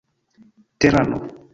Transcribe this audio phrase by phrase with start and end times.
[0.79, 1.19] terano